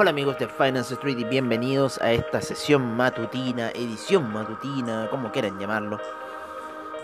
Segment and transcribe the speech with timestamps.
[0.00, 5.58] Hola amigos de Finance Street y bienvenidos a esta sesión matutina, edición matutina, como quieran
[5.58, 6.00] llamarlo.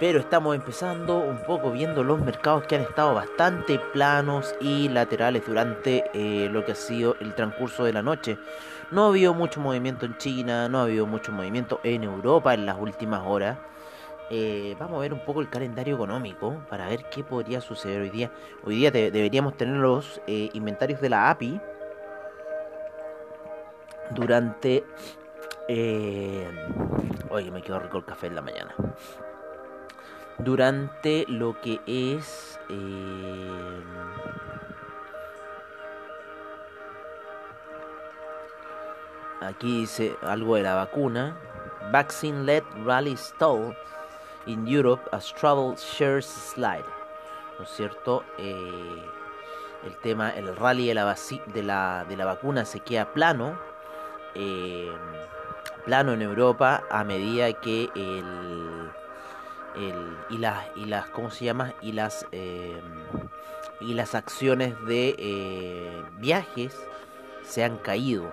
[0.01, 5.45] Pero estamos empezando un poco viendo los mercados que han estado bastante planos y laterales
[5.47, 8.39] durante eh, lo que ha sido el transcurso de la noche.
[8.91, 12.65] No ha habido mucho movimiento en China, no ha habido mucho movimiento en Europa en
[12.65, 13.59] las últimas horas.
[14.31, 18.09] Eh, vamos a ver un poco el calendario económico para ver qué podría suceder hoy
[18.09, 18.31] día.
[18.65, 21.61] Hoy día deberíamos tener los eh, inventarios de la API
[24.11, 24.85] durante...
[25.69, 26.49] Eh,
[27.31, 28.75] oye, me quedo rico el café en la mañana.
[30.39, 32.61] Durante lo que es...
[32.69, 33.83] Eh,
[39.41, 41.37] aquí dice algo de la vacuna.
[41.91, 43.77] Vaccine-led rally stall
[44.47, 46.85] in Europe as travel shares slide.
[47.59, 48.25] ¿No es cierto?
[48.39, 49.03] Eh,
[49.85, 50.95] el tema, el rally de
[51.63, 53.66] la vacuna se queda plano
[54.39, 54.93] eh,
[55.85, 58.91] plano en Europa a medida que el,
[60.31, 62.81] y las y las cómo se llama y las eh,
[63.81, 66.77] y las acciones de eh, viajes
[67.43, 68.33] se han caído.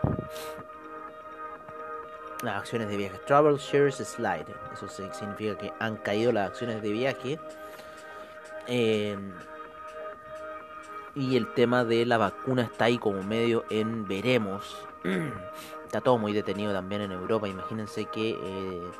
[2.41, 3.23] Las acciones de viajes.
[3.25, 4.45] Travel shares slide.
[4.73, 7.39] Eso significa que han caído las acciones de viaje.
[11.15, 14.75] Y el tema de la vacuna está ahí como medio en veremos
[15.93, 17.47] Está todo muy detenido también en Europa.
[17.47, 18.91] Imagínense que eh,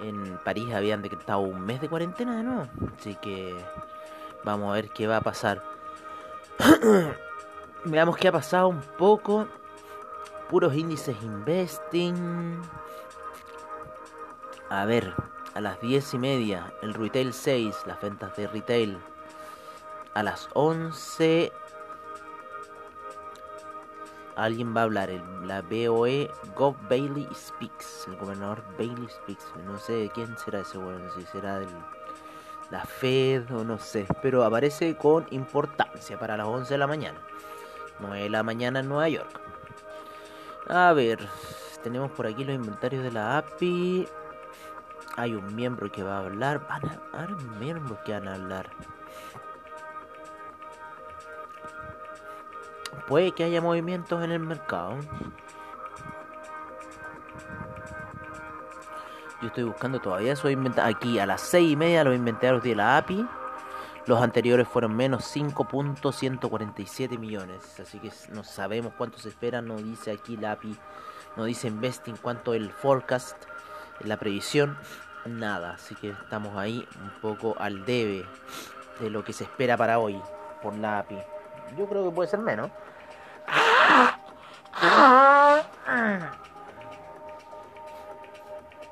[0.00, 2.68] en París habían decretado un mes de cuarentena de nuevo.
[2.96, 3.52] Así que
[4.44, 5.60] vamos a ver qué va a pasar.
[7.84, 9.48] Veamos qué ha pasado un poco.
[10.48, 12.62] Puros índices investing.
[14.68, 15.12] A ver,
[15.54, 18.98] a las 10 y media el retail 6, las ventas de retail.
[20.14, 21.50] A las 11
[24.44, 25.10] alguien va a hablar,
[25.44, 31.04] la BOE Gov Bailey Speaks, el gobernador Bailey Speaks, no sé quién será ese bueno,
[31.14, 31.68] si será del,
[32.70, 37.18] la Fed o no sé, pero aparece con importancia para las 11 de la mañana,
[38.00, 39.40] 9 de la mañana en Nueva York.
[40.68, 41.18] A ver,
[41.82, 44.06] tenemos por aquí los inventarios de la API.
[45.16, 46.66] Hay un miembro que va a hablar.
[46.68, 48.70] Van a haber miembros que van a hablar.
[53.10, 54.96] Puede que haya movimientos en el mercado.
[59.42, 60.96] Yo estoy buscando todavía inventarios.
[60.96, 63.26] Aquí a las 6 y media los inventarios de la API.
[64.06, 67.80] Los anteriores fueron menos 5.147 millones.
[67.80, 69.60] Así que no sabemos cuánto se espera.
[69.60, 70.76] No dice aquí la API.
[71.36, 73.36] No dice Investing cuánto el forecast.
[74.04, 74.78] La previsión.
[75.26, 75.72] Nada.
[75.72, 78.24] Así que estamos ahí un poco al debe
[79.00, 80.22] de lo que se espera para hoy
[80.62, 81.18] por la API.
[81.76, 82.70] Yo creo que puede ser menos.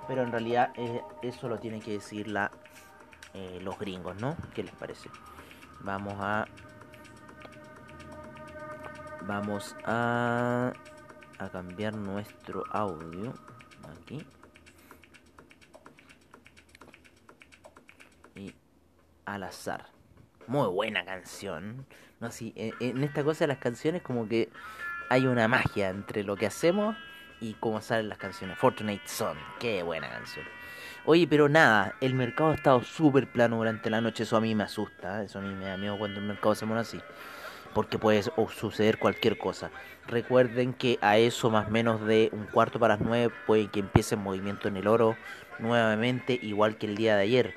[0.09, 2.51] Pero en realidad eh, eso lo tienen que decir la,
[3.35, 4.37] eh, los gringos, ¿no?
[4.55, 5.11] ¿Qué les parece?
[5.81, 6.47] Vamos a...
[9.23, 10.73] Vamos a...
[11.39, 13.35] A cambiar nuestro audio.
[14.01, 14.27] Aquí.
[18.35, 18.55] Y
[19.27, 19.87] al azar.
[20.47, 21.87] Muy buena canción.
[22.19, 24.51] No, sí, en esta cosa las canciones como que
[25.09, 26.97] hay una magia entre lo que hacemos
[27.41, 28.59] y cómo salen las canciones.
[28.59, 30.47] Fortunate Son, qué buena canción.
[31.05, 34.55] Oye, pero nada, el mercado ha estado súper plano durante la noche, eso a mí
[34.55, 35.25] me asusta, ¿eh?
[35.25, 37.01] eso a mí me da miedo cuando el mercado se así,
[37.73, 39.71] porque puede suceder cualquier cosa.
[40.07, 44.17] Recuerden que a eso más menos de un cuarto para las nueve puede que empiece
[44.17, 45.17] el movimiento en el oro
[45.59, 47.55] nuevamente, igual que el día de ayer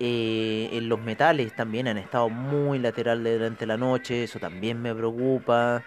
[0.00, 4.94] eh, en los metales también han estado muy laterales durante la noche, eso también me
[4.94, 5.82] preocupa.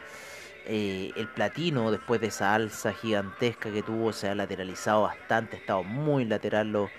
[0.65, 5.59] Eh, el platino, después de esa alza gigantesca que tuvo, se ha lateralizado bastante, ha
[5.59, 6.89] estado muy lateral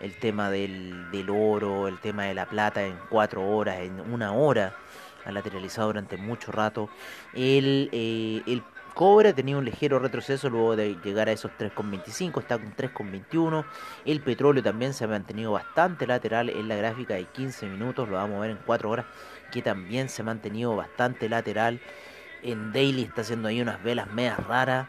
[0.00, 4.32] el tema del, del, oro, el tema de la plata en cuatro horas, en una
[4.32, 4.74] hora,
[5.24, 6.88] ha lateralizado durante mucho rato.
[7.32, 8.62] El, eh, el
[8.94, 13.64] cobre ha tenido un ligero retroceso luego de llegar a esos 3,25, está con 3,21.
[14.04, 18.16] El petróleo también se ha mantenido bastante lateral en la gráfica de 15 minutos, lo
[18.16, 19.06] vamos a ver en 4 horas,
[19.52, 21.80] que también se ha mantenido bastante lateral
[22.42, 24.88] en daily está haciendo ahí unas velas medias raras.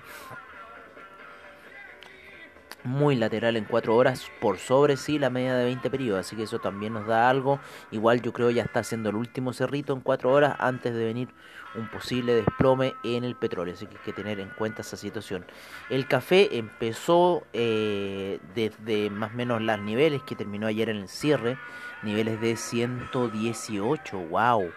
[2.85, 6.44] Muy lateral en 4 horas, por sobre sí la media de 20 periodos, así que
[6.44, 7.61] eso también nos da algo.
[7.91, 11.29] Igual yo creo ya está haciendo el último cerrito en 4 horas antes de venir
[11.75, 15.45] un posible desplome en el petróleo, así que hay que tener en cuenta esa situación.
[15.89, 21.07] El café empezó eh, desde más o menos los niveles que terminó ayer en el
[21.07, 21.57] cierre,
[22.03, 24.69] niveles de 118, wow,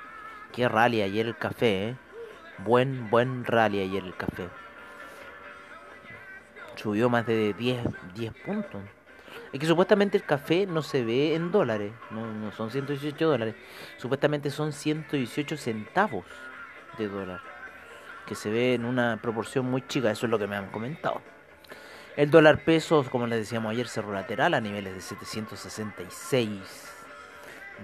[0.53, 1.97] qué rally ayer el café, ¿eh?
[2.59, 4.49] Buen, buen rally ayer el café.
[6.77, 8.83] Subió más de 10, 10 puntos.
[9.53, 13.55] Es que supuestamente el café no se ve en dólares, no, no son 118 dólares.
[13.97, 16.25] Supuestamente son 118 centavos
[16.99, 17.41] de dólar.
[18.27, 21.23] Que se ve en una proporción muy chica, eso es lo que me han comentado.
[22.17, 26.93] El dólar peso, como les decíamos ayer, cerró lateral a niveles de 766.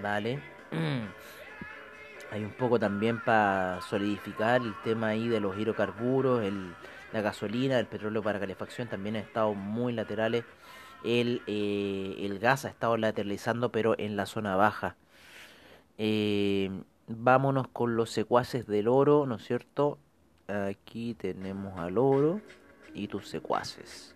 [0.01, 0.41] ¿Vale?
[2.33, 6.73] Hay un poco también para solidificar el tema ahí de los hidrocarburos, el,
[7.11, 10.43] la gasolina, el petróleo para calefacción también ha estado muy laterales.
[11.03, 14.95] El, eh, el gas ha estado lateralizando pero en la zona baja.
[15.99, 16.71] Eh,
[17.07, 19.99] vámonos con los secuaces del oro, ¿no es cierto?
[20.47, 22.41] Aquí tenemos al oro
[22.95, 24.12] y tus secuaces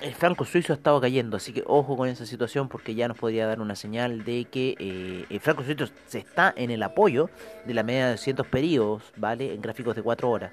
[0.00, 3.16] el franco suizo ha estado cayendo, así que ojo con esa situación porque ya nos
[3.16, 7.30] podría dar una señal de que eh, el franco suizo se está en el apoyo
[7.64, 9.54] de la media de 200 periodos, ¿vale?
[9.54, 10.52] En gráficos de 4 horas.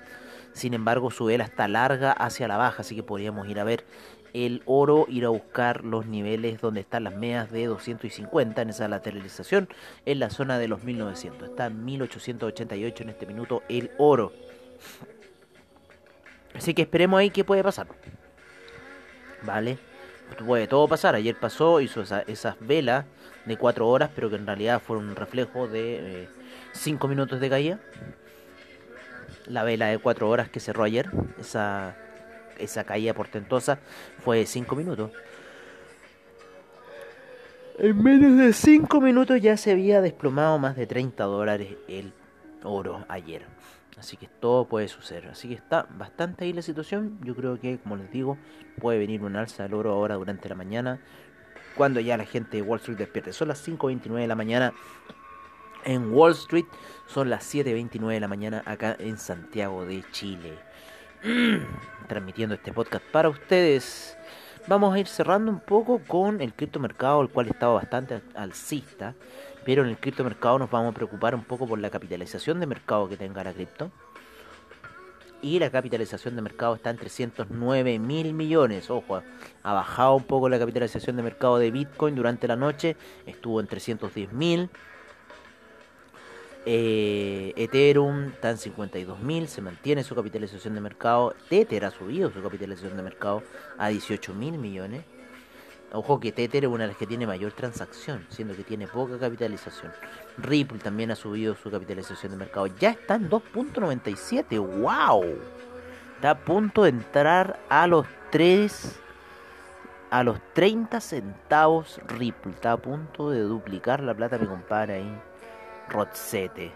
[0.54, 3.86] Sin embargo, su vela está larga hacia la baja, así que podríamos ir a ver
[4.34, 8.88] el oro, ir a buscar los niveles donde están las medias de 250 en esa
[8.88, 9.70] lateralización
[10.06, 11.50] en la zona de los 1900.
[11.50, 14.32] Está en 1888 en este minuto el oro.
[16.54, 17.88] Así que esperemos ahí qué puede pasar.
[19.44, 19.78] ¿Vale?
[20.46, 23.06] Puede todo pasar, ayer pasó, hizo esas velas
[23.46, 26.28] de 4 horas, pero que en realidad fueron un reflejo de
[26.74, 27.80] 5 eh, minutos de caída.
[29.46, 31.10] La vela de 4 horas que cerró ayer,
[31.40, 31.98] esa,
[32.58, 33.80] esa caída portentosa,
[34.24, 35.12] fue de 5 minutos.
[37.78, 42.14] En menos de 5 minutos ya se había desplomado más de 30 dólares el
[42.64, 43.44] oro ayer.
[44.01, 45.27] Así que todo puede suceder.
[45.27, 47.19] Así que está bastante ahí la situación.
[47.21, 48.36] Yo creo que, como les digo,
[48.80, 51.00] puede venir un alza del oro ahora durante la mañana.
[51.75, 53.31] Cuando ya la gente de Wall Street despierte.
[53.31, 54.74] Son las 5.29 de la mañana
[55.86, 56.65] en Wall Street.
[57.06, 60.57] Son las 7.29 de la mañana acá en Santiago de Chile.
[62.07, 64.18] Transmitiendo este podcast para ustedes.
[64.65, 69.13] Vamos a ir cerrando un poco con el criptomercado, el cual estaba bastante alcista.
[69.66, 73.08] Pero en el criptomercado nos vamos a preocupar un poco por la capitalización de mercado
[73.08, 73.92] que tenga la cripto.
[75.44, 78.90] Y la capitalización de mercado está en 309 mil millones.
[78.92, 79.24] Ojo,
[79.63, 82.96] ha bajado un poco la capitalización de mercado de Bitcoin durante la noche.
[83.25, 84.69] Estuvo en 310 mil.
[86.68, 89.47] Eh, Ethereum está en 52 mil.
[89.47, 91.33] Se mantiene su capitalización de mercado.
[91.50, 93.42] Tether ha subido su capitalización de mercado
[93.80, 95.04] a 18 mil millones.
[95.94, 99.19] Ojo que Tether es una de las que tiene mayor transacción, siendo que tiene poca
[99.19, 99.92] capitalización.
[100.38, 102.68] Ripple también ha subido su capitalización de mercado.
[102.68, 104.57] Ya está en 2.97.
[104.57, 105.26] ¡Wow!
[106.16, 109.00] Está a punto de entrar a los 3
[110.12, 112.54] a los 30 centavos Ripple.
[112.54, 115.21] Está a punto de duplicar la plata, mi compadre ahí.
[115.90, 116.71] Rotzete.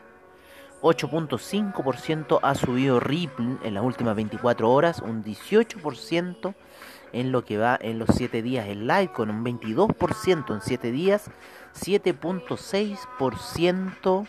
[0.82, 5.00] 8.5% ha subido Ripple en las últimas 24 horas.
[5.00, 6.54] Un 18%
[7.16, 8.68] en lo que va en los 7 días.
[8.68, 11.32] El con un 22% en 7 días,
[11.74, 14.28] 7.6%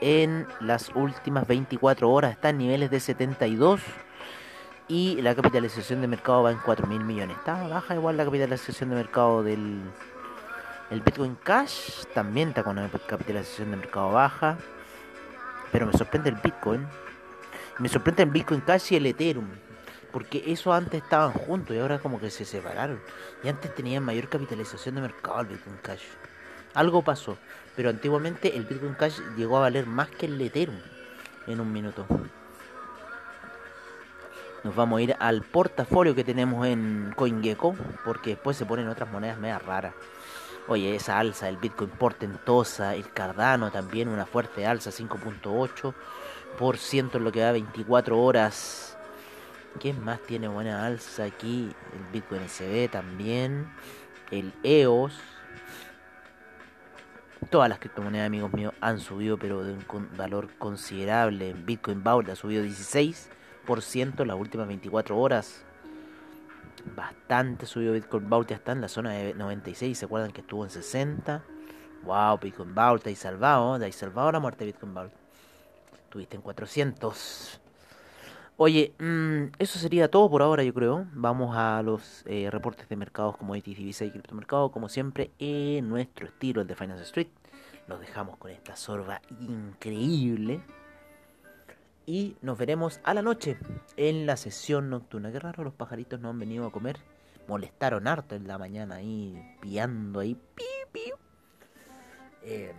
[0.00, 2.30] en las últimas 24 horas.
[2.32, 3.80] Está en niveles de 72
[4.86, 7.36] y la capitalización de mercado va en 4 mil millones.
[7.36, 9.80] Está baja igual la capitalización de mercado del
[10.90, 12.04] el Bitcoin Cash.
[12.14, 14.56] También está con una capitalización de mercado baja.
[15.72, 16.86] Pero me sorprende el Bitcoin.
[17.80, 19.48] Me sorprende el Bitcoin Cash y el Ethereum.
[20.18, 23.00] Porque eso antes estaban juntos y ahora como que se separaron.
[23.44, 26.02] Y antes tenían mayor capitalización de mercado el Bitcoin Cash.
[26.74, 27.38] Algo pasó.
[27.76, 30.80] Pero antiguamente el Bitcoin Cash llegó a valer más que el Ethereum
[31.46, 32.04] en un minuto.
[34.64, 37.76] Nos vamos a ir al portafolio que tenemos en CoinGecko.
[38.04, 39.94] Porque después se ponen otras monedas medio raras.
[40.66, 47.30] Oye, esa alza, el Bitcoin portentosa, el Cardano también una fuerte alza, 5.8% en lo
[47.30, 48.87] que da 24 horas.
[49.80, 51.70] ¿Quién más tiene buena alza aquí?
[51.92, 53.70] El Bitcoin SB también.
[54.30, 55.14] El EOS.
[57.50, 61.52] Todas las criptomonedas, amigos míos, han subido, pero de un valor considerable.
[61.52, 65.64] Bitcoin Vault ha subido 16% en las últimas 24 horas.
[66.96, 69.96] Bastante subió Bitcoin Vault, ya está en la zona de 96.
[69.96, 71.42] ¿Se acuerdan que estuvo en 60?
[72.02, 75.12] Wow, Bitcoin Vault, te hay salvado, te hay salvado la muerte Bitcoin Vault.
[76.10, 77.60] Tuviste en 400.
[78.60, 81.06] Oye, mm, eso sería todo por ahora, yo creo.
[81.12, 86.26] Vamos a los eh, reportes de mercados como Divisa y criptomercado, como siempre, en nuestro
[86.26, 87.28] estilo, el de Finance Street.
[87.86, 90.60] Los dejamos con esta sorba increíble.
[92.04, 93.58] Y nos veremos a la noche
[93.96, 95.30] en la sesión nocturna.
[95.30, 96.98] Qué raro, los pajaritos no han venido a comer.
[97.46, 100.36] Molestaron harto en la mañana ahí, piando ahí.
[102.42, 102.74] Eh,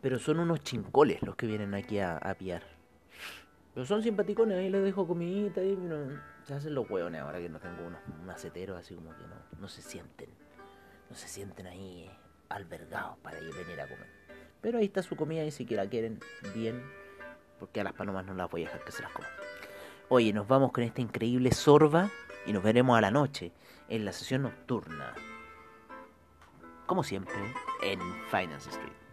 [0.00, 2.75] pero son unos chincoles los que vienen aquí a, a piar.
[3.76, 5.76] Pero son simpaticones, ahí les dejo comidita y
[6.44, 9.68] se hacen los hueones ahora que no tengo unos maceteros así como que no, no
[9.68, 10.30] se sienten.
[11.10, 12.10] No se sienten ahí
[12.48, 14.08] albergados para ir venir a comer.
[14.62, 16.20] Pero ahí está su comida y si la quieren
[16.54, 16.82] bien,
[17.58, 19.30] porque a las palomas no las voy a dejar que se las coman.
[20.08, 22.08] Oye, nos vamos con esta increíble sorba
[22.46, 23.52] y nos veremos a la noche
[23.90, 25.12] en la sesión nocturna.
[26.86, 27.36] Como siempre,
[27.82, 29.05] en Finance Street.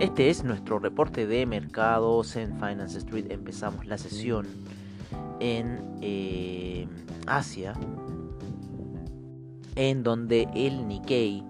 [0.00, 3.26] Este es nuestro reporte de mercados en Finance Street.
[3.28, 4.46] Empezamos la sesión
[5.40, 6.88] en eh,
[7.26, 7.74] Asia,
[9.76, 11.44] en donde el Nikkei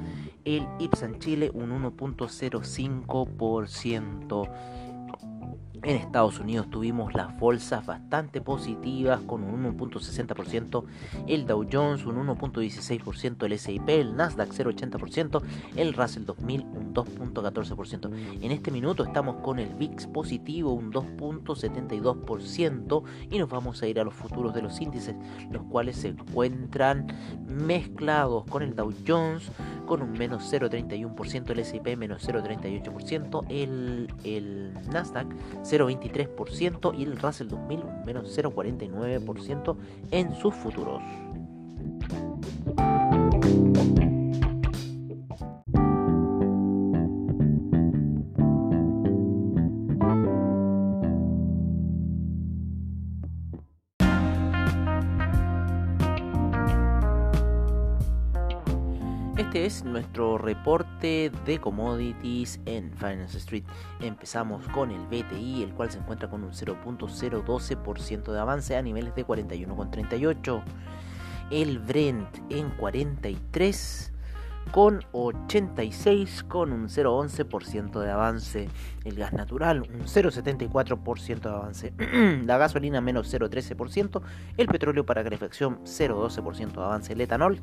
[0.44, 4.48] el IPSA en Chile un 1,05%.
[5.84, 10.84] En Estados Unidos tuvimos las bolsas bastante positivas con un 1.60%,
[11.28, 15.40] el Dow Jones un 1.16%, el S&P, el Nasdaq 0.80%,
[15.76, 18.42] el Russell 2000 un 2.14%.
[18.42, 24.00] En este minuto estamos con el VIX positivo un 2.72% y nos vamos a ir
[24.00, 25.14] a los futuros de los índices,
[25.50, 27.06] los cuales se encuentran
[27.46, 29.52] mezclados con el Dow Jones
[29.86, 35.28] con un menos 0.31%, el S&P menos 0.38%, el, el Nasdaq
[35.70, 39.76] 0.23% y el Russell 2000 menos 0.49%
[40.10, 41.02] en sus futuros.
[59.68, 63.64] Es nuestro reporte de commodities en Finance Street.
[64.00, 69.14] Empezamos con el BTI, el cual se encuentra con un 0.012% de avance a niveles
[69.14, 70.62] de 41,38.
[71.50, 74.12] El Brent en 43
[74.72, 78.68] con 86 con un 0,11% de avance.
[79.04, 81.92] El gas natural un 0,74% de avance.
[82.46, 84.22] La gasolina menos 0,13%.
[84.56, 87.12] El petróleo para calefacción 0,12% de avance.
[87.12, 87.60] El etanol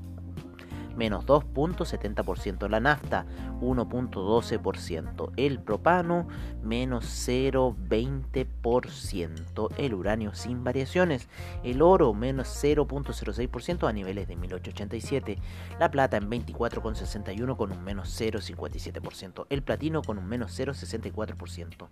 [0.95, 3.25] menos 2.70%, la nafta
[3.61, 6.27] 1.12%, el propano
[6.63, 11.27] menos 0.20%, el uranio sin variaciones,
[11.63, 15.37] el oro menos 0.06% a niveles de 1887,
[15.79, 21.87] la plata en 24.61 con un menos 0.57%, el platino con un menos 0.64%.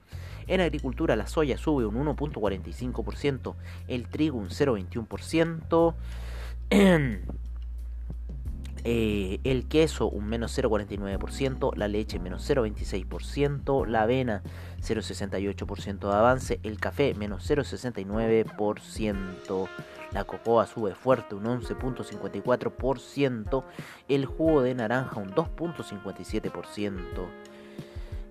[0.48, 3.56] En agricultura la soya sube un 1.45%,
[3.88, 5.94] el trigo un 0.21%,
[8.86, 14.44] Eh, el queso un menos 0,49%, la leche menos 0,26%, la avena
[14.82, 19.70] 0,68% de avance, el café menos 0,69%,
[20.12, 23.64] la cocoa sube fuerte un 11,54%,
[24.10, 27.00] el jugo de naranja un 2,57%,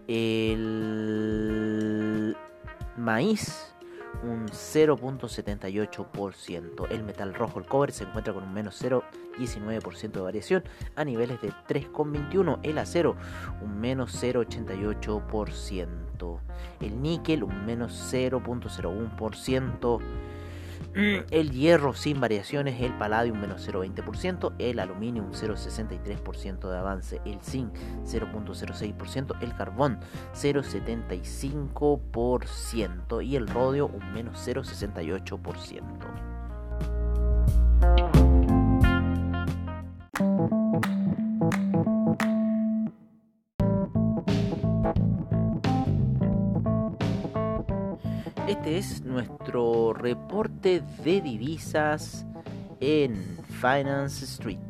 [0.07, 2.37] el
[2.99, 3.73] maíz
[4.23, 6.87] un 0.78%.
[6.91, 10.63] El metal rojo, el cobre, se encuentra con un menos 0.19% de variación
[10.97, 12.61] a niveles de 3.21.
[12.63, 13.17] El acero,
[13.61, 16.39] un menos 0.88%.
[16.81, 20.01] El níquel, un menos 0.01%.
[20.95, 26.79] Mm, el hierro sin variaciones, el paladio un menos 0,20%, el aluminio un 0,63% de
[26.79, 27.73] avance, el zinc
[28.05, 30.01] 0,06%, el carbón
[30.35, 36.32] 0,75% y el rodio un menos 0,68%.
[48.63, 52.25] Este es nuestro reporte de divisas
[52.79, 53.17] en
[53.61, 54.61] Finance Street.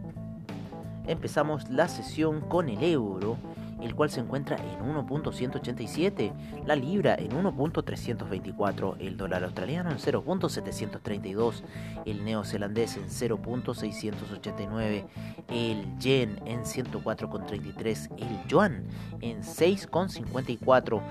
[1.07, 3.37] Empezamos la sesión con el euro,
[3.83, 6.33] el cual se encuentra en 1.187,
[6.65, 11.63] la libra en 1.324, el dólar australiano en 0.732,
[12.07, 15.05] el neozelandés en 0.689,
[15.49, 18.87] el yen en 104.33, el yuan
[19.21, 21.03] en 6.54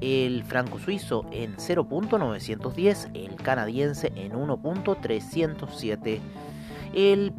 [0.00, 6.20] el franco suizo en 0.910, el canadiense en 1.307.
[6.94, 7.32] El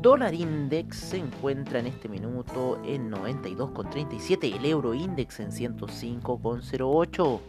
[0.00, 7.40] dólar index se encuentra en este minuto en 92.37, el euro index en 105.08.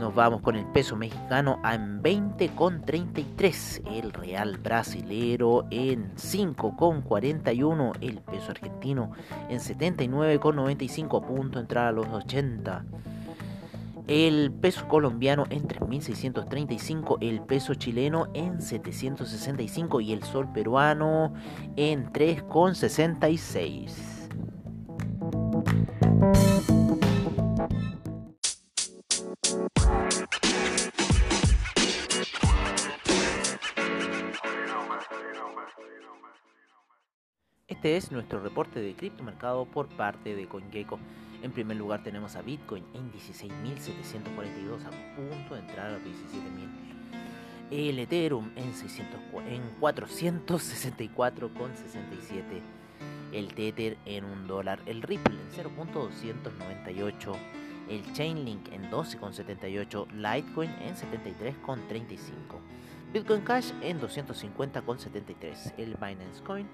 [0.00, 8.50] Nos vamos con el peso mexicano en 20,33, el real brasilero en 5,41, el peso
[8.50, 9.12] argentino
[9.50, 12.86] en 79,95 a punto entrar a los 80.
[14.06, 21.34] El peso colombiano en 3.635, el peso chileno en 765 y el sol peruano
[21.76, 24.09] en 3,66.
[37.80, 40.98] Este es nuestro reporte de criptomercado por parte de CoinGecko.
[41.42, 46.68] En primer lugar tenemos a Bitcoin en 16.742 a punto de entrar a los 17.000.
[47.70, 52.60] El Ethereum en, 600, en 464,67.
[53.32, 54.82] El Tether en 1 dólar.
[54.84, 57.34] El Ripple en 0.298.
[57.88, 60.06] El Chainlink en 12,78.
[60.10, 62.60] Litecoin en 73,35.
[63.12, 65.74] Bitcoin Cash en 250,73.
[65.78, 66.68] El Binance Coin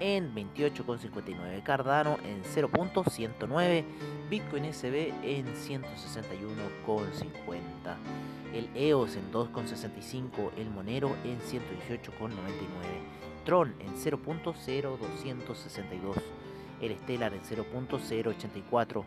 [0.00, 1.62] en 28,59.
[1.62, 3.84] Cardano en 0.109.
[4.28, 7.96] Bitcoin SB en 161,50.
[8.52, 10.50] El EOS en 2,65.
[10.58, 12.32] El Monero en 118,99.
[13.46, 16.22] Tron en 0.0262.
[16.82, 19.04] El Stellar en 0.084.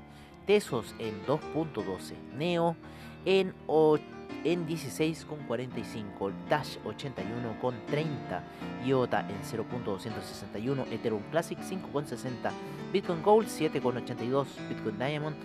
[0.47, 2.15] Tesos en 2.12.
[2.33, 2.75] Neo
[3.25, 4.03] en 8
[4.43, 8.41] en 16,45, Dash 81,30,
[8.85, 12.51] IOTA en 0.261, Ethereum Classic 5,60,
[12.91, 15.35] Bitcoin Gold 7,82, Bitcoin Diamond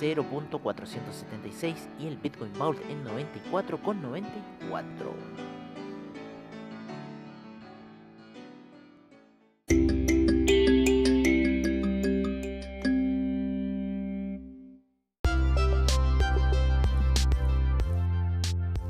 [0.00, 5.55] 0.476 y el Bitcoin Vault en 94,94.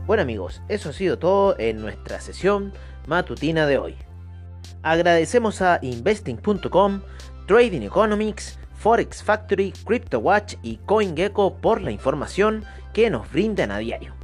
[0.06, 2.72] Bueno amigos, eso ha sido todo en nuestra sesión
[3.08, 3.96] matutina de hoy.
[4.84, 7.00] Agradecemos a investing.com,
[7.48, 14.14] Trading Economics, Forex Factory, CryptoWatch y CoinGecko por la información que nos brindan a diario.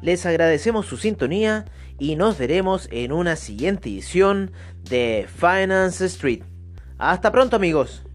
[0.00, 1.66] Les agradecemos su sintonía
[1.98, 4.50] y nos veremos en una siguiente edición
[4.88, 6.42] de Finance Street.
[6.96, 8.05] Hasta pronto amigos.